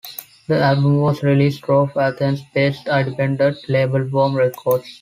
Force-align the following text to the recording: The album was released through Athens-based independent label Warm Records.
The 0.47 0.59
album 0.59 0.97
was 1.01 1.21
released 1.21 1.63
through 1.63 1.91
Athens-based 1.95 2.87
independent 2.87 3.57
label 3.69 4.03
Warm 4.05 4.33
Records. 4.33 4.89